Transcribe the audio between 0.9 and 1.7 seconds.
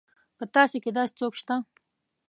داسې څوک شته.